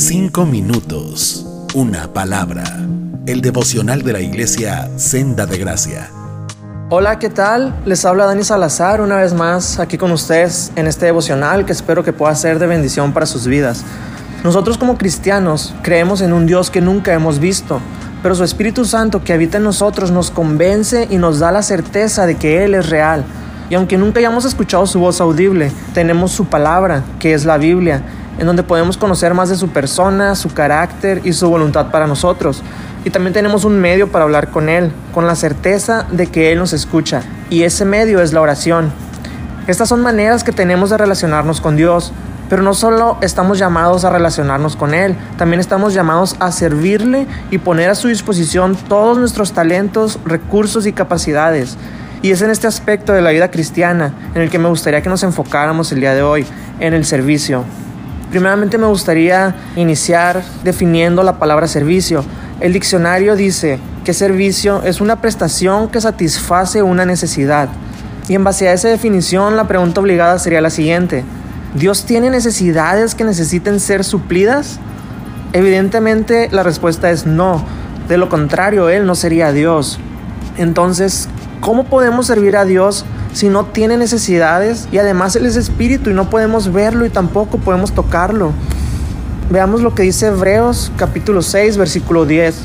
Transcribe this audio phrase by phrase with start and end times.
[0.00, 2.62] Cinco minutos, una palabra.
[3.26, 6.08] El devocional de la iglesia Senda de Gracia.
[6.88, 7.74] Hola, ¿qué tal?
[7.84, 12.04] Les habla Dani Salazar una vez más aquí con ustedes en este devocional que espero
[12.04, 13.84] que pueda ser de bendición para sus vidas.
[14.44, 17.80] Nosotros como cristianos creemos en un Dios que nunca hemos visto,
[18.22, 22.24] pero su Espíritu Santo que habita en nosotros nos convence y nos da la certeza
[22.24, 23.24] de que Él es real.
[23.68, 28.04] Y aunque nunca hayamos escuchado su voz audible, tenemos su palabra, que es la Biblia,
[28.38, 32.62] en donde podemos conocer más de su persona, su carácter y su voluntad para nosotros.
[33.04, 36.58] Y también tenemos un medio para hablar con Él, con la certeza de que Él
[36.58, 37.22] nos escucha.
[37.50, 38.92] Y ese medio es la oración.
[39.66, 42.12] Estas son maneras que tenemos de relacionarnos con Dios,
[42.48, 47.58] pero no solo estamos llamados a relacionarnos con Él, también estamos llamados a servirle y
[47.58, 51.76] poner a su disposición todos nuestros talentos, recursos y capacidades.
[52.22, 55.08] Y es en este aspecto de la vida cristiana en el que me gustaría que
[55.08, 56.46] nos enfocáramos el día de hoy,
[56.80, 57.64] en el servicio.
[58.30, 62.24] Primeramente me gustaría iniciar definiendo la palabra servicio.
[62.60, 67.68] El diccionario dice que servicio es una prestación que satisface una necesidad.
[68.28, 71.24] Y en base a esa definición, la pregunta obligada sería la siguiente.
[71.74, 74.78] ¿Dios tiene necesidades que necesiten ser suplidas?
[75.54, 77.64] Evidentemente la respuesta es no.
[78.08, 79.98] De lo contrario, Él no sería Dios.
[80.58, 81.28] Entonces,
[81.60, 86.14] ¿cómo podemos servir a Dios si no tiene necesidades y además Él es espíritu y
[86.14, 88.52] no podemos verlo y tampoco podemos tocarlo.
[89.50, 92.56] Veamos lo que dice Hebreos capítulo 6 versículo 10.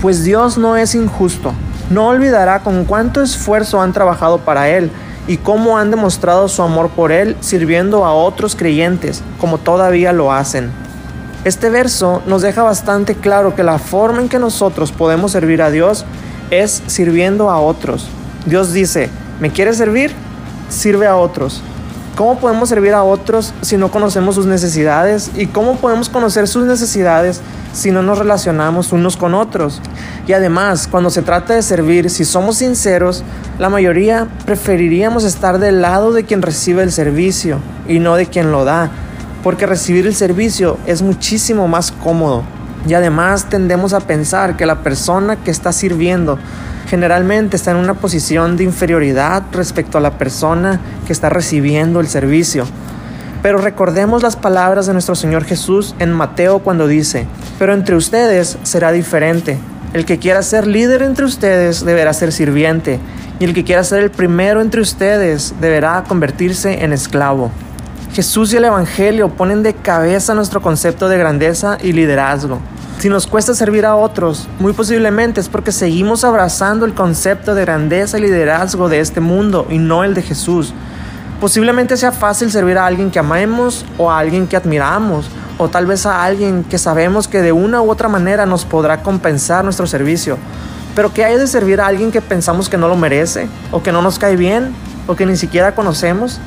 [0.00, 1.52] Pues Dios no es injusto,
[1.90, 4.90] no olvidará con cuánto esfuerzo han trabajado para Él
[5.26, 10.32] y cómo han demostrado su amor por Él sirviendo a otros creyentes, como todavía lo
[10.32, 10.70] hacen.
[11.44, 15.70] Este verso nos deja bastante claro que la forma en que nosotros podemos servir a
[15.70, 16.04] Dios
[16.50, 18.08] es sirviendo a otros.
[18.44, 19.08] Dios dice,
[19.40, 20.12] ¿Me quieres servir?
[20.68, 21.62] Sirve a otros.
[22.14, 25.30] ¿Cómo podemos servir a otros si no conocemos sus necesidades?
[25.34, 27.40] ¿Y cómo podemos conocer sus necesidades
[27.72, 29.80] si no nos relacionamos unos con otros?
[30.26, 33.24] Y además, cuando se trata de servir, si somos sinceros,
[33.58, 38.52] la mayoría preferiríamos estar del lado de quien recibe el servicio y no de quien
[38.52, 38.90] lo da,
[39.42, 42.44] porque recibir el servicio es muchísimo más cómodo.
[42.88, 46.38] Y además tendemos a pensar que la persona que está sirviendo
[46.88, 52.08] generalmente está en una posición de inferioridad respecto a la persona que está recibiendo el
[52.08, 52.66] servicio.
[53.42, 57.26] Pero recordemos las palabras de nuestro Señor Jesús en Mateo cuando dice,
[57.58, 59.58] pero entre ustedes será diferente.
[59.94, 63.00] El que quiera ser líder entre ustedes deberá ser sirviente,
[63.38, 67.50] y el que quiera ser el primero entre ustedes deberá convertirse en esclavo.
[68.20, 72.60] Jesús y el Evangelio ponen de cabeza nuestro concepto de grandeza y liderazgo.
[72.98, 77.62] Si nos cuesta servir a otros, muy posiblemente es porque seguimos abrazando el concepto de
[77.62, 80.74] grandeza y liderazgo de este mundo y no el de Jesús.
[81.40, 85.86] Posiblemente sea fácil servir a alguien que amemos o a alguien que admiramos o tal
[85.86, 89.86] vez a alguien que sabemos que de una u otra manera nos podrá compensar nuestro
[89.86, 90.36] servicio.
[90.94, 93.92] Pero ¿qué hay de servir a alguien que pensamos que no lo merece o que
[93.92, 94.74] no nos cae bien
[95.06, 96.38] o que ni siquiera conocemos?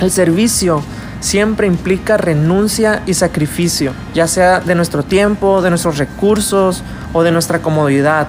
[0.00, 0.82] El servicio
[1.24, 6.82] siempre implica renuncia y sacrificio, ya sea de nuestro tiempo, de nuestros recursos
[7.14, 8.28] o de nuestra comodidad.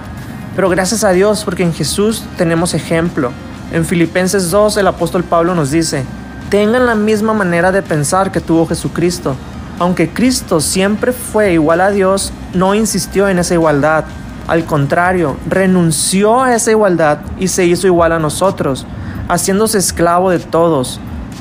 [0.54, 3.32] Pero gracias a Dios porque en Jesús tenemos ejemplo.
[3.70, 6.04] En Filipenses 2 el apóstol Pablo nos dice,
[6.48, 9.36] tengan la misma manera de pensar que tuvo Jesucristo.
[9.78, 14.06] Aunque Cristo siempre fue igual a Dios, no insistió en esa igualdad.
[14.48, 18.86] Al contrario, renunció a esa igualdad y se hizo igual a nosotros,
[19.28, 20.98] haciéndose esclavo de todos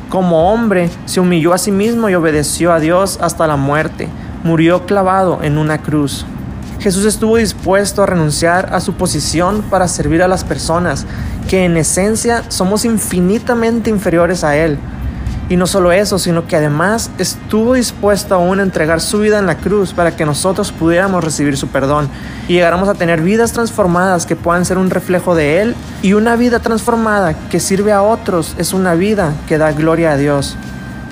[0.09, 4.07] como hombre, se humilló a sí mismo y obedeció a Dios hasta la muerte.
[4.43, 6.25] Murió clavado en una cruz.
[6.79, 11.05] Jesús estuvo dispuesto a renunciar a su posición para servir a las personas,
[11.49, 14.77] que en esencia somos infinitamente inferiores a Él.
[15.47, 19.45] Y no solo eso, sino que además estuvo dispuesto aún a entregar su vida en
[19.45, 22.09] la cruz para que nosotros pudiéramos recibir su perdón
[22.47, 25.75] y llegáramos a tener vidas transformadas que puedan ser un reflejo de Él.
[26.01, 30.17] Y una vida transformada que sirve a otros es una vida que da gloria a
[30.17, 30.57] Dios.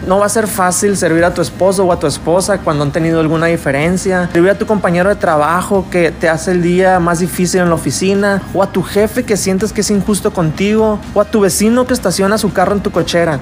[0.07, 2.91] No va a ser fácil servir a tu esposo o a tu esposa cuando han
[2.91, 4.29] tenido alguna diferencia.
[4.33, 7.75] Servir a tu compañero de trabajo que te hace el día más difícil en la
[7.75, 8.41] oficina.
[8.53, 10.99] O a tu jefe que sientes que es injusto contigo.
[11.13, 13.39] O a tu vecino que estaciona su carro en tu cochera.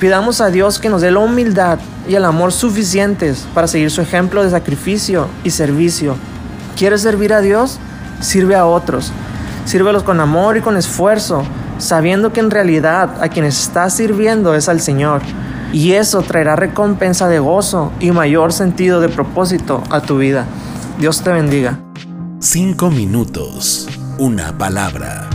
[0.00, 4.00] Pidamos a Dios que nos dé la humildad y el amor suficientes para seguir su
[4.00, 6.16] ejemplo de sacrificio y servicio.
[6.74, 7.78] ¿Quieres servir a Dios?
[8.18, 9.12] Sirve a otros.
[9.66, 11.42] Sírvelos con amor y con esfuerzo,
[11.76, 15.20] sabiendo que en realidad a quien estás sirviendo es al Señor.
[15.70, 20.46] Y eso traerá recompensa de gozo y mayor sentido de propósito a tu vida.
[20.98, 21.78] Dios te bendiga.
[22.38, 23.86] Cinco minutos.
[24.16, 25.28] Una palabra